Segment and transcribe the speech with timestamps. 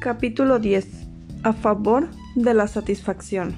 [0.00, 0.86] Capítulo 10.
[1.42, 3.54] A favor de la satisfacción.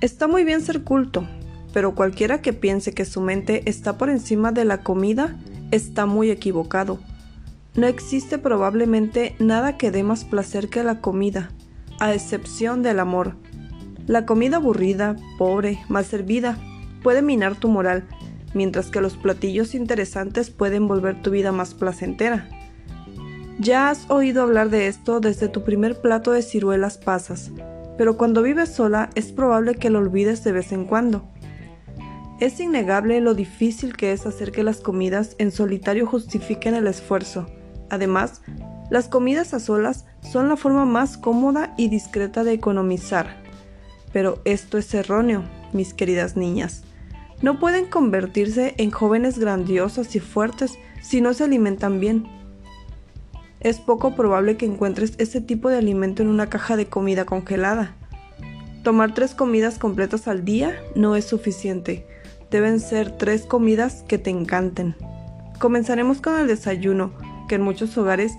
[0.00, 1.28] Está muy bien ser culto,
[1.74, 5.36] pero cualquiera que piense que su mente está por encima de la comida
[5.70, 6.98] está muy equivocado.
[7.74, 11.50] No existe probablemente nada que dé más placer que la comida,
[12.00, 13.36] a excepción del amor.
[14.06, 16.56] La comida aburrida, pobre, mal servida,
[17.02, 18.04] puede minar tu moral,
[18.54, 22.48] mientras que los platillos interesantes pueden volver tu vida más placentera.
[23.60, 27.52] Ya has oído hablar de esto desde tu primer plato de ciruelas pasas,
[27.96, 31.24] pero cuando vives sola es probable que lo olvides de vez en cuando.
[32.40, 37.46] Es innegable lo difícil que es hacer que las comidas en solitario justifiquen el esfuerzo.
[37.90, 38.42] Además,
[38.90, 43.36] las comidas a solas son la forma más cómoda y discreta de economizar.
[44.12, 46.82] Pero esto es erróneo, mis queridas niñas.
[47.40, 52.26] No pueden convertirse en jóvenes grandiosas y fuertes si no se alimentan bien
[53.64, 57.96] es poco probable que encuentres ese tipo de alimento en una caja de comida congelada.
[58.84, 62.06] Tomar tres comidas completas al día no es suficiente.
[62.50, 64.94] Deben ser tres comidas que te encanten.
[65.58, 67.12] Comenzaremos con el desayuno,
[67.48, 68.34] que en muchos hogares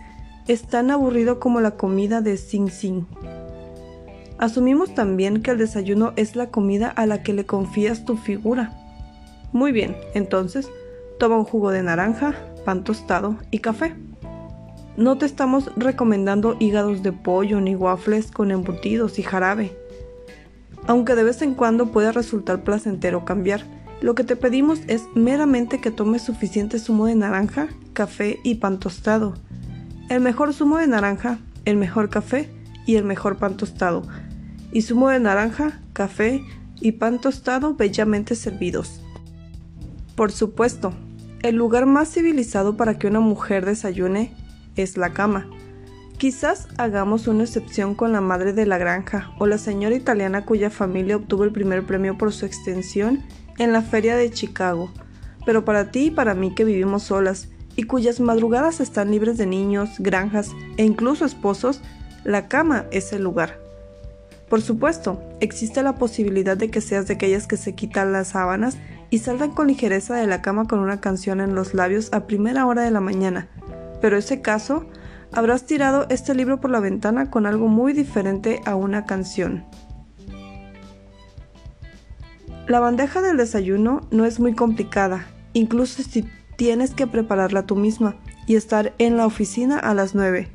[0.47, 3.07] es tan aburrido como la comida de Sing Sing.
[4.37, 8.73] Asumimos también que el desayuno es la comida a la que le confías tu figura.
[9.53, 10.69] Muy bien, entonces,
[11.17, 13.95] toma un jugo de naranja, pan tostado y café.
[14.97, 19.77] No te estamos recomendando hígados de pollo ni waffles con embutidos y jarabe.
[20.87, 23.65] Aunque de vez en cuando pueda resultar placentero cambiar,
[24.01, 28.79] lo que te pedimos es meramente que tomes suficiente zumo de naranja, café y pan
[28.79, 29.33] tostado.
[30.09, 32.49] El mejor zumo de naranja, el mejor café
[32.85, 34.03] y el mejor pan tostado.
[34.71, 36.41] Y zumo de naranja, café
[36.79, 39.01] y pan tostado bellamente servidos.
[40.15, 40.93] Por supuesto,
[41.41, 44.33] el lugar más civilizado para que una mujer desayune
[44.75, 45.47] es la cama.
[46.17, 50.69] Quizás hagamos una excepción con la madre de la granja o la señora italiana cuya
[50.69, 53.23] familia obtuvo el primer premio por su extensión
[53.57, 54.91] en la feria de Chicago,
[55.45, 59.45] pero para ti y para mí que vivimos solas y cuyas madrugadas están libres de
[59.45, 61.81] niños, granjas e incluso esposos,
[62.23, 63.59] la cama es el lugar.
[64.49, 68.77] Por supuesto, existe la posibilidad de que seas de aquellas que se quitan las sábanas
[69.09, 72.65] y salgan con ligereza de la cama con una canción en los labios a primera
[72.65, 73.49] hora de la mañana,
[74.05, 74.85] pero ese caso,
[75.31, 79.65] habrás tirado este libro por la ventana con algo muy diferente a una canción.
[82.67, 88.15] La bandeja del desayuno no es muy complicada, incluso si tienes que prepararla tú misma
[88.45, 90.51] y estar en la oficina a las 9.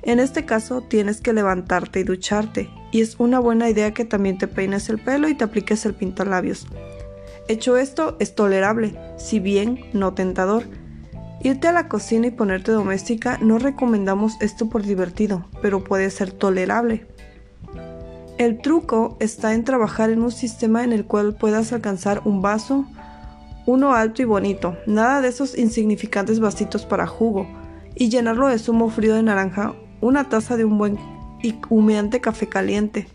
[0.00, 4.38] En este caso tienes que levantarte y ducharte, y es una buena idea que también
[4.38, 6.66] te peines el pelo y te apliques el pintalabios.
[7.48, 10.64] Hecho esto, es tolerable, si bien no tentador,
[11.40, 16.32] Irte a la cocina y ponerte doméstica no recomendamos esto por divertido, pero puede ser
[16.32, 17.06] tolerable.
[18.38, 22.86] El truco está en trabajar en un sistema en el cual puedas alcanzar un vaso,
[23.66, 27.46] uno alto y bonito, nada de esos insignificantes vasitos para jugo,
[27.94, 30.98] y llenarlo de zumo frío de naranja, una taza de un buen
[31.40, 33.06] y humeante café caliente,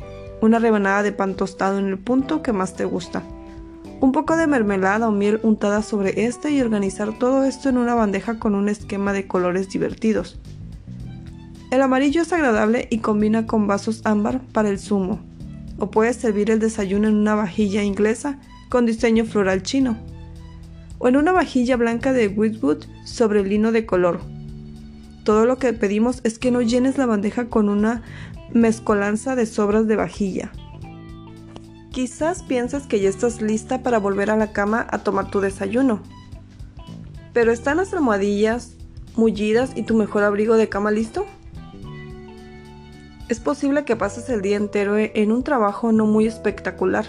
[0.41, 3.23] una rebanada de pan tostado en el punto que más te gusta
[4.03, 7.95] un poco de mermelada o miel untada sobre este y organizar todo esto en una
[7.95, 10.41] bandeja con un esquema de colores divertidos.
[11.71, 15.21] El amarillo es agradable y combina con vasos ámbar para el zumo,
[15.79, 19.97] o puedes servir el desayuno en una vajilla inglesa con diseño floral chino,
[20.97, 24.19] o en una vajilla blanca de Wheatwood sobre lino de color.
[25.23, 28.01] Todo lo que pedimos es que no llenes la bandeja con una
[28.51, 30.51] mezcolanza de sobras de vajilla.
[31.93, 36.01] Quizás piensas que ya estás lista para volver a la cama a tomar tu desayuno.
[37.33, 38.73] ¿Pero están las almohadillas
[39.15, 41.27] mullidas y tu mejor abrigo de cama listo?
[43.29, 47.05] Es posible que pases el día entero en un trabajo no muy espectacular.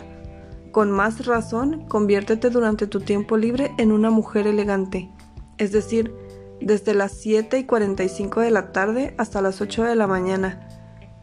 [0.70, 5.10] Con más razón, conviértete durante tu tiempo libre en una mujer elegante,
[5.56, 6.14] es decir,
[6.60, 10.68] desde las 7 y 45 de la tarde hasta las 8 de la mañana,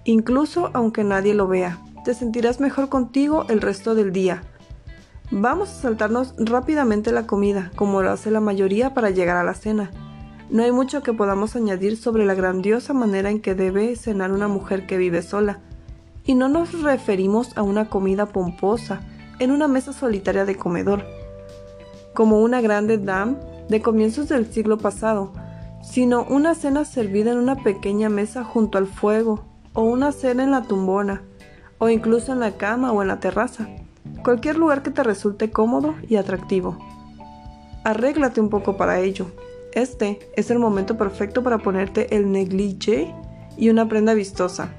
[0.04, 4.44] incluso aunque nadie lo vea te sentirás mejor contigo el resto del día.
[5.30, 9.54] Vamos a saltarnos rápidamente la comida, como lo hace la mayoría para llegar a la
[9.54, 9.92] cena.
[10.50, 14.48] No hay mucho que podamos añadir sobre la grandiosa manera en que debe cenar una
[14.48, 15.60] mujer que vive sola.
[16.26, 19.02] Y no nos referimos a una comida pomposa,
[19.40, 21.04] en una mesa solitaria de comedor,
[22.14, 23.38] como una grande dame
[23.70, 25.32] de comienzos del siglo pasado,
[25.82, 30.52] sino una cena servida en una pequeña mesa junto al fuego, o una cena en
[30.52, 31.24] la tumbona,
[31.82, 33.68] o incluso en la cama o en la terraza,
[34.24, 36.78] cualquier lugar que te resulte cómodo y atractivo.
[37.84, 39.26] Arréglate un poco para ello.
[39.74, 43.12] Este es el momento perfecto para ponerte el negligé
[43.58, 44.70] y una prenda vistosa.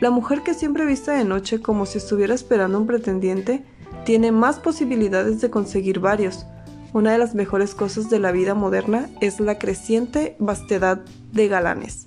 [0.00, 3.62] La mujer que siempre viste de noche como si estuviera esperando un pretendiente
[4.06, 6.46] tiene más posibilidades de conseguir varios.
[6.94, 11.02] Una de las mejores cosas de la vida moderna es la creciente vastedad
[11.32, 12.06] de galanes.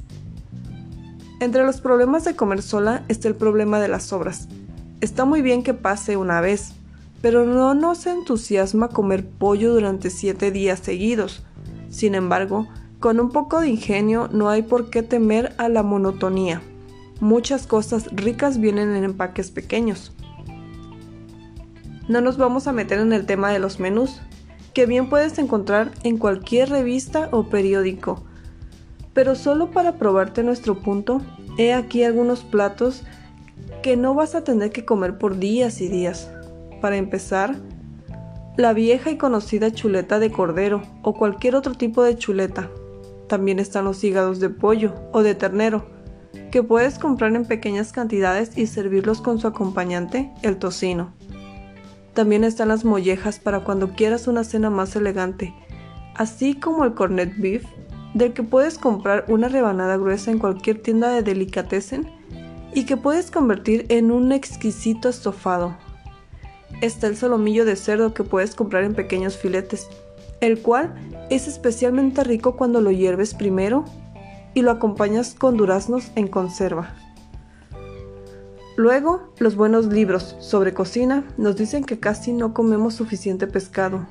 [1.40, 4.50] Entre los problemas de comer sola está el problema de las sobras.
[5.00, 6.74] Está muy bien que pase una vez,
[7.22, 11.44] pero no nos entusiasma comer pollo durante siete días seguidos.
[11.90, 12.68] Sin embargo,
[13.00, 16.62] con un poco de ingenio no hay por qué temer a la monotonía.
[17.22, 20.12] Muchas cosas ricas vienen en empaques pequeños.
[22.10, 24.20] No nos vamos a meter en el tema de los menús,
[24.74, 28.26] que bien puedes encontrar en cualquier revista o periódico.
[29.14, 31.22] Pero solo para probarte nuestro punto,
[31.58, 33.04] he aquí algunos platos
[33.82, 36.32] que no vas a tener que comer por días y días.
[36.82, 37.56] Para empezar,
[38.58, 42.70] la vieja y conocida chuleta de cordero o cualquier otro tipo de chuleta.
[43.28, 45.86] También están los hígados de pollo o de ternero,
[46.52, 51.14] que puedes comprar en pequeñas cantidades y servirlos con su acompañante, el tocino.
[52.14, 55.54] También están las mollejas para cuando quieras una cena más elegante,
[56.16, 57.64] así como el cornet beef,
[58.14, 62.10] del que puedes comprar una rebanada gruesa en cualquier tienda de delicatessen
[62.74, 65.76] y que puedes convertir en un exquisito estofado.
[66.82, 69.88] Está el solomillo de cerdo que puedes comprar en pequeños filetes,
[70.40, 70.94] el cual
[71.30, 73.86] es especialmente rico cuando lo hierves primero
[74.54, 76.96] y lo acompañas con duraznos en conserva.
[78.78, 84.08] Luego, los buenos libros sobre cocina nos dicen que casi no comemos suficiente pescado,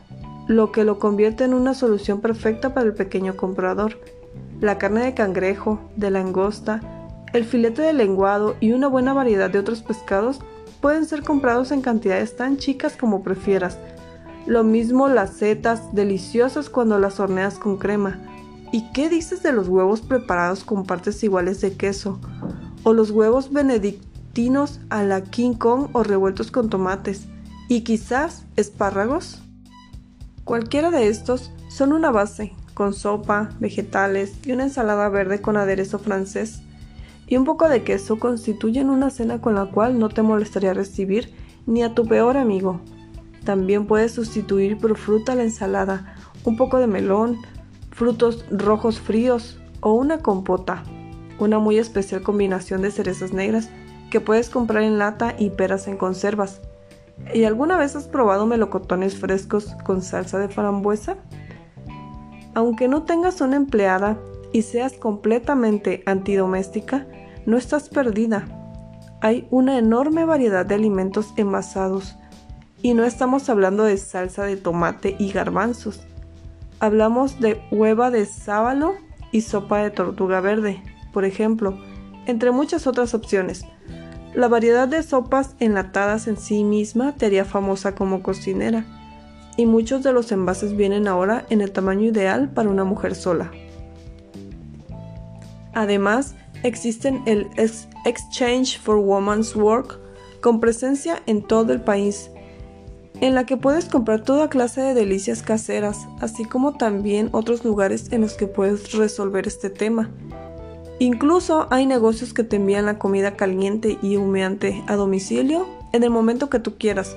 [0.49, 4.01] lo que lo convierte en una solución perfecta para el pequeño comprador.
[4.61, 6.81] La carne de cangrejo, de langosta,
[7.35, 10.41] el filete de lenguado y una buena variedad de otros pescados
[10.81, 13.79] pueden ser comprados en cantidades tan chicas como prefieras.
[14.47, 18.19] Lo mismo las setas, deliciosas cuando las horneas con crema.
[18.73, 22.19] ¿Y qué dices de los huevos preparados con partes iguales de queso?
[22.85, 27.27] O los huevos benedictinos a la King Kong o revueltos con tomates
[27.69, 29.43] y quizás espárragos.
[30.49, 35.99] Cualquiera de estos son una base, con sopa, vegetales y una ensalada verde con aderezo
[35.99, 36.63] francés
[37.27, 41.35] y un poco de queso constituyen una cena con la cual no te molestaría recibir
[41.67, 42.81] ni a tu peor amigo.
[43.45, 47.37] También puedes sustituir por fruta la ensalada, un poco de melón,
[47.91, 50.83] frutos rojos fríos o una compota,
[51.39, 53.69] una muy especial combinación de cerezas negras
[54.11, 56.63] que puedes comprar en lata y peras en conservas.
[57.35, 61.17] ¿Y alguna vez has probado melocotones frescos con salsa de frambuesa?
[62.55, 64.19] Aunque no tengas una empleada
[64.53, 67.07] y seas completamente antidoméstica,
[67.47, 68.47] no estás perdida.
[69.21, 72.17] Hay una enorme variedad de alimentos envasados
[72.83, 76.01] y no estamos hablando de salsa de tomate y garbanzos.
[76.81, 78.95] Hablamos de hueva de sábalo
[79.33, 80.83] y sopa de tortuga verde,
[81.13, 81.77] por ejemplo,
[82.27, 83.65] entre muchas otras opciones.
[84.35, 88.85] La variedad de sopas enlatadas en sí misma te haría famosa como cocinera,
[89.57, 93.51] y muchos de los envases vienen ahora en el tamaño ideal para una mujer sola.
[95.75, 97.49] Además, existen el
[98.05, 99.99] Exchange for Women's Work
[100.41, 102.31] con presencia en todo el país,
[103.21, 108.13] en la que puedes comprar toda clase de delicias caseras, así como también otros lugares
[108.13, 110.11] en los que puedes resolver este tema.
[111.01, 116.11] Incluso hay negocios que te envían la comida caliente y humeante a domicilio en el
[116.11, 117.17] momento que tú quieras,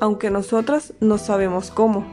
[0.00, 2.04] aunque nosotras no sabemos cómo.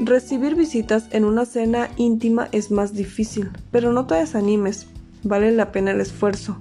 [0.00, 4.86] Recibir visitas en una cena íntima es más difícil, pero no te desanimes,
[5.22, 6.58] vale la pena el esfuerzo.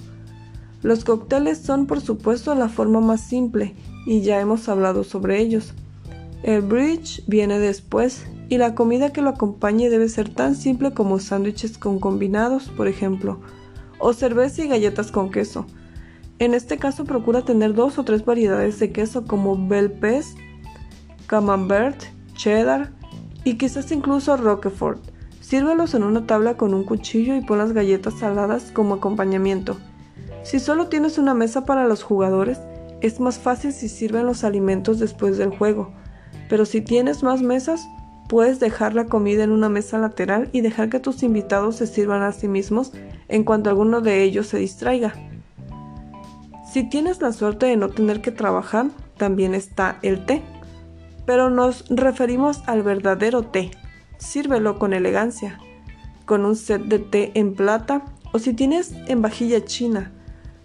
[0.82, 5.74] Los cócteles son por supuesto la forma más simple y ya hemos hablado sobre ellos.
[6.44, 11.20] El bridge viene después y la comida que lo acompañe debe ser tan simple como
[11.20, 13.39] sándwiches con combinados, por ejemplo,
[13.98, 15.65] o cerveza y galletas con queso.
[16.38, 19.98] En este caso procura tener dos o tres variedades de queso como Bel
[21.27, 22.03] Camembert,
[22.36, 22.91] Cheddar
[23.46, 25.01] y quizás incluso Roquefort.
[25.39, 29.77] Sírvelos en una tabla con un cuchillo y pon las galletas saladas como acompañamiento.
[30.43, 32.60] Si solo tienes una mesa para los jugadores,
[33.00, 35.93] es más fácil si sirven los alimentos después del juego.
[36.50, 37.88] Pero si tienes más mesas,
[38.32, 42.22] Puedes dejar la comida en una mesa lateral y dejar que tus invitados se sirvan
[42.22, 42.94] a sí mismos
[43.28, 45.14] en cuanto alguno de ellos se distraiga.
[46.72, 48.86] Si tienes la suerte de no tener que trabajar,
[49.18, 50.42] también está el té.
[51.26, 53.72] Pero nos referimos al verdadero té.
[54.18, 55.60] Sírvelo con elegancia,
[56.26, 60.14] con un set de té en plata o si tienes en vajilla china.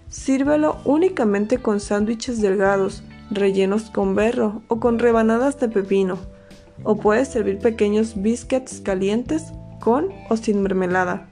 [0.08, 6.35] Sírvelo únicamente con sándwiches delgados, rellenos con berro o con rebanadas de pepino
[6.82, 11.28] o puedes servir pequeños biscuits calientes con o sin mermelada.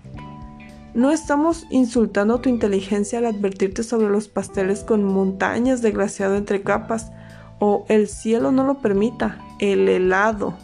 [0.94, 6.62] No estamos insultando tu inteligencia al advertirte sobre los pasteles con montañas de glaseado entre
[6.62, 7.10] capas
[7.58, 10.54] o el cielo no lo permita, el helado.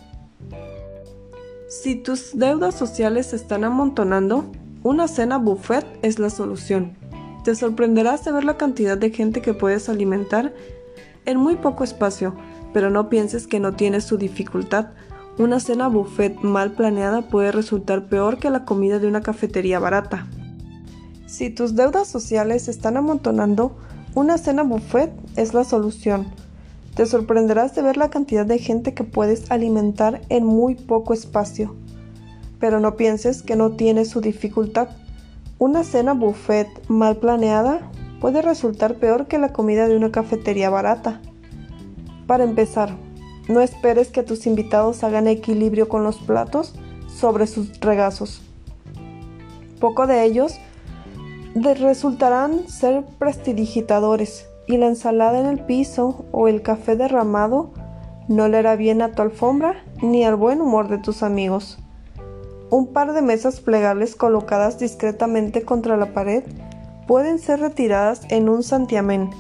[1.69, 4.45] Si tus deudas sociales se están amontonando,
[4.83, 6.97] una cena buffet es la solución.
[7.45, 10.53] Te sorprenderás de ver la cantidad de gente que puedes alimentar
[11.27, 12.35] en muy poco espacio,
[12.73, 14.89] pero no pienses que no tienes su dificultad
[15.41, 20.27] una cena buffet mal planeada puede resultar peor que la comida de una cafetería barata.
[21.27, 23.75] Si tus deudas sociales se están amontonando,
[24.15, 26.27] una cena buffet es la solución.
[26.95, 31.75] Te sorprenderás de ver la cantidad de gente que puedes alimentar en muy poco espacio.
[32.59, 34.89] Pero no pienses que no tienes su dificultad.
[35.59, 41.23] Una cena buffet mal planeada puede resultar peor que la comida de una cafetería barata.
[42.31, 42.91] Para empezar,
[43.49, 46.77] no esperes que tus invitados hagan equilibrio con los platos
[47.09, 48.41] sobre sus regazos.
[49.81, 50.61] Poco de ellos
[51.57, 57.73] resultarán ser prestidigitadores y la ensalada en el piso o el café derramado
[58.29, 61.81] no le hará bien a tu alfombra ni al buen humor de tus amigos.
[62.71, 66.45] Un par de mesas plegables colocadas discretamente contra la pared
[67.09, 69.31] pueden ser retiradas en un santiamén.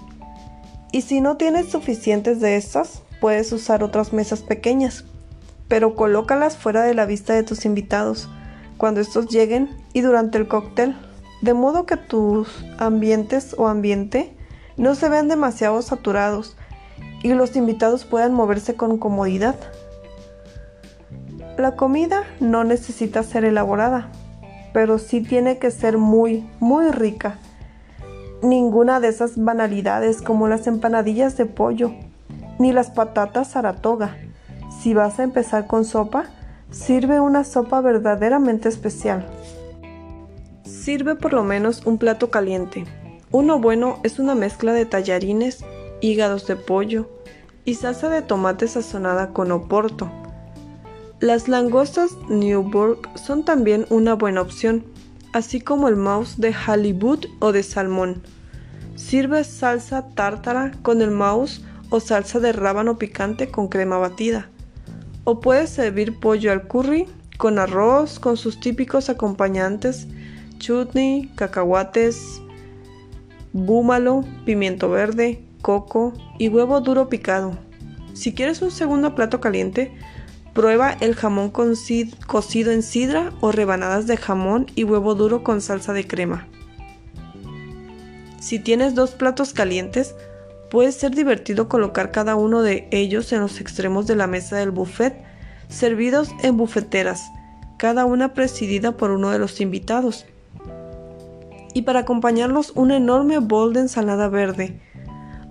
[0.92, 5.04] Y si no tienes suficientes de estas, puedes usar otras mesas pequeñas,
[5.68, 8.28] pero colócalas fuera de la vista de tus invitados
[8.76, 10.96] cuando estos lleguen y durante el cóctel,
[11.42, 14.34] de modo que tus ambientes o ambiente
[14.76, 16.56] no se vean demasiado saturados
[17.22, 19.56] y los invitados puedan moverse con comodidad.
[21.58, 24.10] La comida no necesita ser elaborada,
[24.72, 27.38] pero sí tiene que ser muy, muy rica.
[28.42, 31.92] Ninguna de esas banalidades como las empanadillas de pollo
[32.58, 34.16] ni las patatas Saratoga.
[34.80, 36.26] Si vas a empezar con sopa,
[36.70, 39.26] sirve una sopa verdaderamente especial.
[40.62, 42.84] Sirve por lo menos un plato caliente.
[43.30, 45.64] Uno bueno es una mezcla de tallarines,
[46.00, 47.08] hígados de pollo
[47.64, 50.10] y salsa de tomate sazonada con oporto.
[51.20, 54.84] Las langostas Newburgh son también una buena opción,
[55.32, 58.22] así como el mouse de halibut o de salmón.
[58.96, 64.48] Sirve salsa tártara con el mouse o salsa de rábano picante con crema batida.
[65.24, 67.06] O puedes servir pollo al curry
[67.36, 70.06] con arroz con sus típicos acompañantes,
[70.58, 72.42] chutney, cacahuates,
[73.52, 77.56] búmalo, pimiento verde, coco y huevo duro picado.
[78.12, 79.92] Si quieres un segundo plato caliente,
[80.60, 85.92] prueba el jamón cocido en sidra o rebanadas de jamón y huevo duro con salsa
[85.92, 86.46] de crema.
[88.40, 90.14] Si tienes dos platos calientes,
[90.70, 94.70] Puede ser divertido colocar cada uno de ellos en los extremos de la mesa del
[94.70, 95.20] buffet,
[95.68, 97.32] servidos en bufeteras,
[97.76, 100.26] cada una presidida por uno de los invitados.
[101.74, 104.80] Y para acompañarlos un enorme bol de ensalada verde,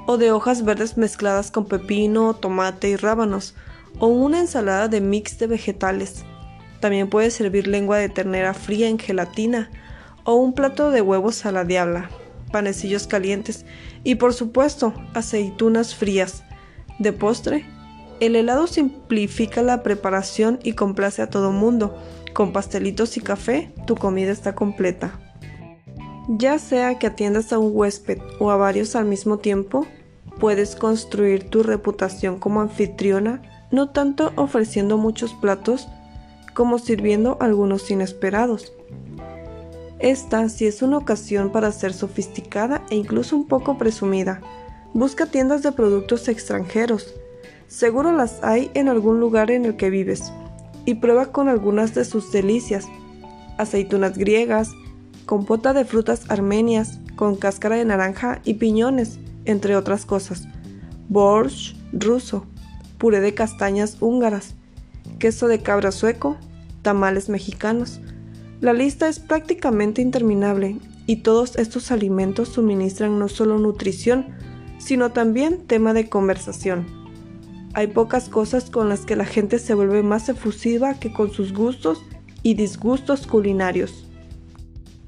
[0.08, 3.56] o de hojas verdes mezcladas con pepino, tomate y rábanos,
[4.00, 6.26] o una ensalada de mix de vegetales.
[6.80, 9.70] También puede servir lengua de ternera fría en gelatina,
[10.24, 12.10] o un plato de huevos a la diabla
[12.50, 13.66] panecillos calientes
[14.04, 16.44] y por supuesto aceitunas frías.
[17.00, 17.66] De postre,
[18.20, 21.98] el helado simplifica la preparación y complace a todo mundo.
[22.34, 25.20] Con pastelitos y café, tu comida está completa.
[26.28, 29.88] Ya sea que atiendas a un huésped o a varios al mismo tiempo,
[30.40, 33.42] puedes construir tu reputación como anfitriona
[33.72, 35.88] no tanto ofreciendo muchos platos
[36.54, 38.74] como sirviendo algunos inesperados.
[40.00, 44.42] Esta sí es una ocasión para ser sofisticada e incluso un poco presumida.
[44.94, 47.14] Busca tiendas de productos extranjeros.
[47.68, 50.32] Seguro las hay en algún lugar en el que vives.
[50.86, 52.88] Y prueba con algunas de sus delicias.
[53.58, 54.72] Aceitunas griegas,
[55.26, 60.48] compota de frutas armenias, con cáscara de naranja y piñones, entre otras cosas.
[61.10, 62.46] Borscht ruso,
[63.00, 64.54] puré de castañas húngaras,
[65.18, 66.38] queso de cabra sueco,
[66.84, 68.00] tamales mexicanos,
[68.62, 70.78] la lista es prácticamente interminable
[71.08, 74.28] y todos estos alimentos suministran no solo nutrición,
[74.78, 76.86] sino también tema de conversación.
[77.74, 81.54] Hay pocas cosas con las que la gente se vuelve más efusiva que con sus
[81.54, 82.04] gustos
[82.44, 84.06] y disgustos culinarios.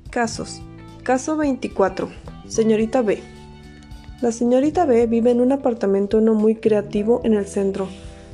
[0.09, 0.61] Casos.
[1.03, 2.09] Caso 24.
[2.47, 3.21] Señorita B.
[4.21, 7.87] La señorita B vive en un apartamento no muy creativo en el centro,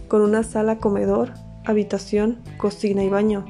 [0.07, 1.31] con una sala comedor,
[1.65, 3.45] habitación, cocina y baño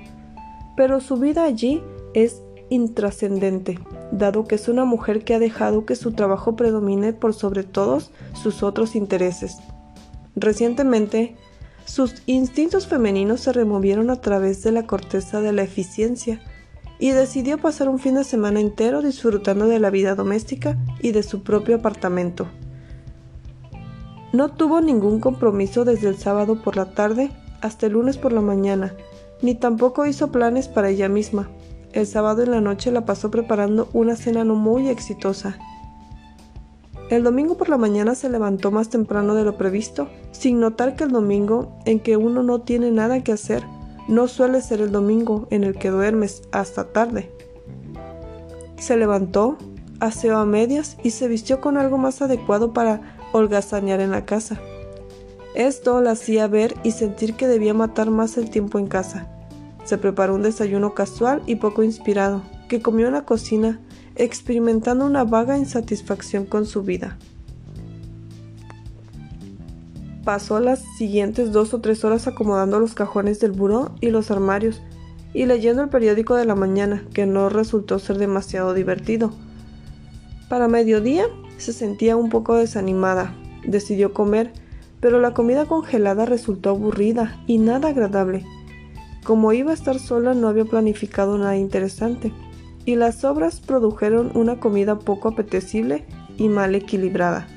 [0.78, 1.82] pero su vida allí
[2.14, 3.80] es intrascendente,
[4.12, 8.12] dado que es una mujer que ha dejado que su trabajo predomine por sobre todos
[8.34, 9.58] sus otros intereses.
[10.36, 11.36] Recientemente,
[11.86, 16.42] sus instintos femeninos se removieron a través de la corteza de la eficiencia
[17.00, 21.24] y decidió pasar un fin de semana entero disfrutando de la vida doméstica y de
[21.24, 22.48] su propio apartamento.
[24.34, 28.42] No tuvo ningún compromiso desde el sábado por la tarde hasta el lunes por la
[28.42, 28.94] mañana,
[29.42, 31.50] ni tampoco hizo planes para ella misma.
[31.94, 35.58] El sábado en la noche la pasó preparando una cena no muy exitosa.
[37.10, 41.06] El domingo por la mañana se levantó más temprano de lo previsto, sin notar que
[41.06, 43.64] el domingo, en que uno no tiene nada que hacer,
[44.08, 47.32] no suele ser el domingo en el que duermes hasta tarde.
[48.78, 49.58] Se levantó,
[50.00, 54.60] aseó a medias y se vistió con algo más adecuado para holgazanear en la casa.
[55.56, 59.28] Esto la hacía ver y sentir que debía matar más el tiempo en casa.
[59.86, 63.80] Se preparó un desayuno casual y poco inspirado, que comió en la cocina,
[64.16, 67.18] experimentando una vaga insatisfacción con su vida.
[70.28, 74.82] Pasó las siguientes dos o tres horas acomodando los cajones del buró y los armarios,
[75.34, 79.32] y leyendo el periódico de la mañana, que no resultó ser demasiado divertido.
[80.50, 83.34] Para mediodía se sentía un poco desanimada.
[83.66, 84.52] Decidió comer,
[85.00, 88.44] pero la comida congelada resultó aburrida y nada agradable.
[89.24, 92.34] Como iba a estar sola no había planificado nada interesante,
[92.84, 96.06] y las sobras produjeron una comida poco apetecible
[96.38, 97.48] y mal equilibrada.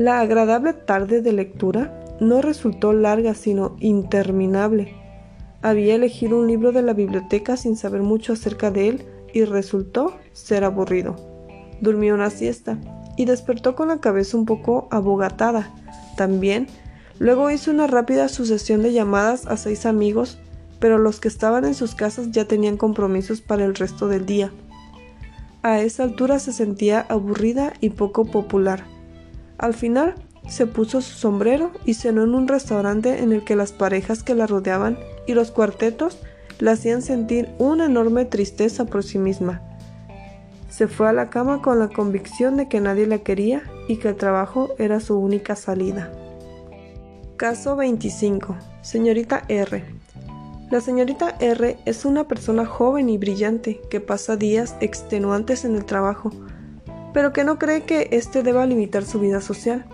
[0.00, 4.94] La agradable tarde de lectura no resultó larga sino interminable.
[5.60, 9.04] Había elegido un libro de la biblioteca sin saber mucho acerca de él
[9.34, 11.16] y resultó ser aburrido
[11.82, 12.78] durmió una siesta
[13.18, 15.70] y despertó con la cabeza un poco abogatada.
[16.16, 16.66] También,
[17.18, 20.38] luego hizo una rápida sucesión de llamadas a seis amigos,
[20.78, 24.50] pero los que estaban en sus casas ya tenían compromisos para el resto del día.
[25.62, 28.84] A esa altura se sentía aburrida y poco popular.
[29.60, 30.14] Al final,
[30.48, 34.34] se puso su sombrero y cenó en un restaurante en el que las parejas que
[34.34, 36.18] la rodeaban y los cuartetos
[36.58, 39.60] la hacían sentir una enorme tristeza por sí misma.
[40.70, 44.08] Se fue a la cama con la convicción de que nadie la quería y que
[44.08, 46.10] el trabajo era su única salida.
[47.36, 48.56] Caso 25.
[48.80, 49.84] Señorita R.
[50.70, 55.84] La señorita R es una persona joven y brillante que pasa días extenuantes en el
[55.84, 56.30] trabajo,
[57.12, 59.84] pero que no cree que éste deba limitar su vida social.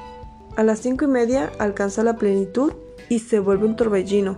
[0.56, 2.72] A las cinco y media alcanza la plenitud
[3.08, 4.36] y se vuelve un torbellino.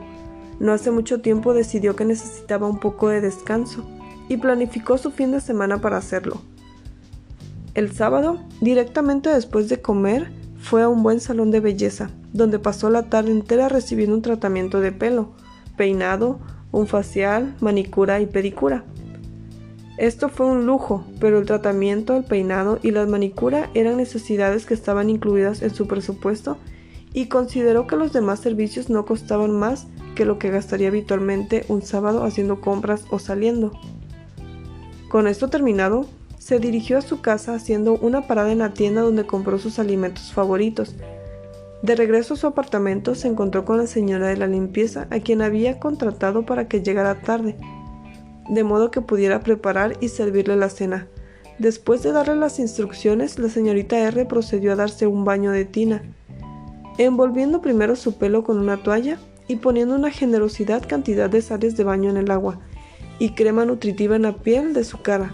[0.61, 3.89] No hace mucho tiempo decidió que necesitaba un poco de descanso
[4.29, 6.41] y planificó su fin de semana para hacerlo.
[7.75, 12.91] El sábado, directamente después de comer, fue a un buen salón de belleza, donde pasó
[12.91, 15.31] la tarde entera recibiendo un tratamiento de pelo,
[15.77, 16.41] peinado,
[16.73, 18.85] un facial, manicura y pedicura.
[19.99, 24.75] Esto fue un lujo, pero el tratamiento, el peinado y la manicura eran necesidades que
[24.75, 26.57] estaban incluidas en su presupuesto
[27.13, 31.83] y consideró que los demás servicios no costaban más que lo que gastaría habitualmente un
[31.83, 33.73] sábado haciendo compras o saliendo.
[35.09, 36.07] Con esto terminado,
[36.39, 40.33] se dirigió a su casa haciendo una parada en la tienda donde compró sus alimentos
[40.33, 40.95] favoritos.
[41.83, 45.43] De regreso a su apartamento se encontró con la señora de la limpieza a quien
[45.43, 47.57] había contratado para que llegara tarde,
[48.49, 51.09] de modo que pudiera preparar y servirle la cena.
[51.59, 56.03] Después de darle las instrucciones, la señorita R procedió a darse un baño de tina,
[56.99, 61.85] envolviendo primero su pelo con una toalla y poniendo una generosidad cantidad de sales de
[61.85, 62.61] baño en el agua
[63.19, 65.33] y crema nutritiva en la piel de su cara.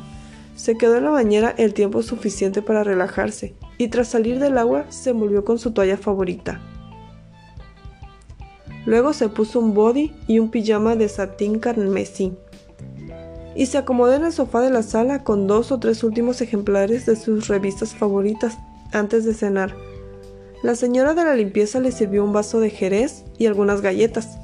[0.56, 4.86] Se quedó en la bañera el tiempo suficiente para relajarse y tras salir del agua
[4.88, 6.60] se envolvió con su toalla favorita.
[8.86, 12.32] Luego se puso un body y un pijama de satín carmesí
[13.54, 17.06] y se acomodó en el sofá de la sala con dos o tres últimos ejemplares
[17.06, 18.58] de sus revistas favoritas
[18.92, 19.74] antes de cenar.
[20.62, 24.38] La señora de la limpieza le sirvió un vaso de jerez y algunas galletas.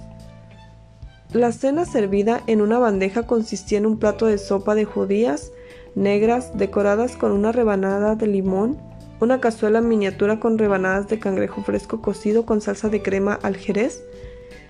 [1.33, 5.53] La cena servida en una bandeja consistía en un plato de sopa de judías
[5.95, 8.79] negras decoradas con una rebanada de limón,
[9.21, 14.03] una cazuela miniatura con rebanadas de cangrejo fresco cocido con salsa de crema al jerez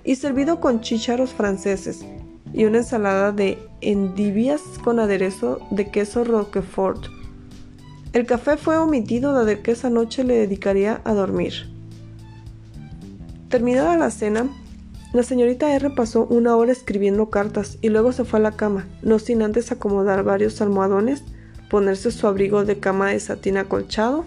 [0.03, 2.05] y servido con chícharos franceses
[2.52, 7.06] y una ensalada de endivias con aderezo de queso roquefort.
[8.12, 11.70] El café fue omitido dado que esa noche le dedicaría a dormir.
[13.48, 14.48] Terminada la cena,
[15.12, 18.86] la señorita R pasó una hora escribiendo cartas y luego se fue a la cama,
[19.02, 21.24] no sin antes acomodar varios almohadones,
[21.68, 24.24] ponerse su abrigo de cama de satín acolchado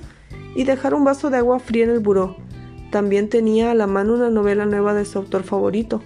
[0.55, 2.35] y dejar un vaso de agua fría en el buró.
[2.91, 6.03] También tenía a la mano una novela nueva de su autor favorito.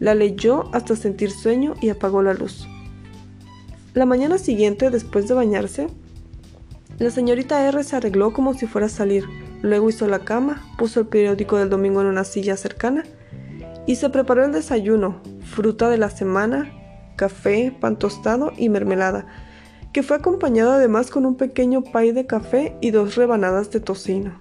[0.00, 2.66] La leyó hasta sentir sueño y apagó la luz.
[3.94, 5.88] La mañana siguiente, después de bañarse,
[6.98, 9.26] la señorita R se arregló como si fuera a salir.
[9.62, 13.04] Luego hizo la cama, puso el periódico del domingo en una silla cercana
[13.86, 16.72] y se preparó el desayuno, fruta de la semana,
[17.16, 19.26] café, pan tostado y mermelada,
[19.92, 24.40] que fue acompañado además con un pequeño pay de café y dos rebanadas de tocino.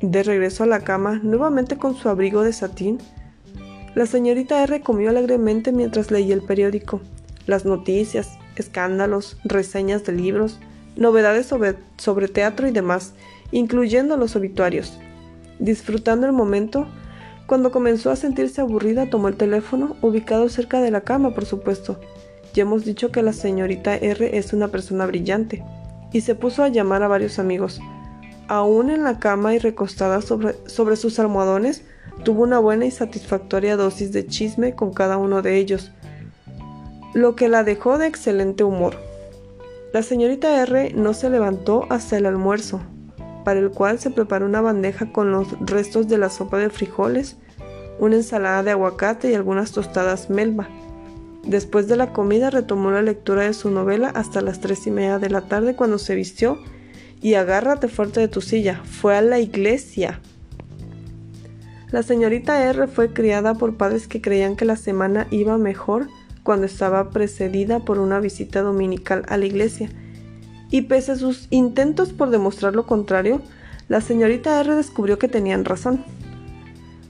[0.00, 2.98] De regreso a la cama, nuevamente con su abrigo de satín,
[3.94, 7.00] la señorita R comió alegremente mientras leía el periódico,
[7.46, 10.58] las noticias, escándalos, reseñas de libros,
[10.96, 13.14] novedades sobre, sobre teatro y demás,
[13.52, 14.98] incluyendo los obituarios.
[15.58, 16.88] Disfrutando el momento,
[17.46, 22.00] cuando comenzó a sentirse aburrida, tomó el teléfono, ubicado cerca de la cama, por supuesto.
[22.52, 25.62] Ya hemos dicho que la señorita R es una persona brillante,
[26.12, 27.80] y se puso a llamar a varios amigos.
[28.48, 31.82] Aún en la cama y recostada sobre, sobre sus almohadones,
[32.24, 35.92] tuvo una buena y satisfactoria dosis de chisme con cada uno de ellos,
[37.12, 38.96] lo que la dejó de excelente humor.
[39.92, 42.80] La señorita R no se levantó hasta el almuerzo,
[43.44, 47.36] para el cual se preparó una bandeja con los restos de la sopa de frijoles,
[48.00, 50.68] una ensalada de aguacate y algunas tostadas melba.
[51.44, 55.18] Después de la comida retomó la lectura de su novela hasta las tres y media
[55.18, 56.58] de la tarde cuando se vistió
[57.20, 58.80] y agárrate fuerte de tu silla.
[58.84, 60.20] Fue a la iglesia.
[61.94, 66.08] La señorita R fue criada por padres que creían que la semana iba mejor
[66.42, 69.88] cuando estaba precedida por una visita dominical a la iglesia
[70.72, 73.42] y pese a sus intentos por demostrar lo contrario,
[73.86, 76.04] la señorita R descubrió que tenían razón.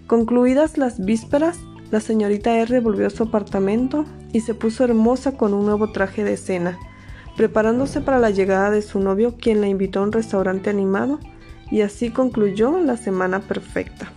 [0.06, 1.56] Concluidas las vísperas,
[1.90, 6.24] la señorita R volvió a su apartamento y se puso hermosa con un nuevo traje
[6.24, 6.78] de cena,
[7.38, 11.20] preparándose para la llegada de su novio quien la invitó a un restaurante animado
[11.70, 14.12] y así concluyó la semana perfecta.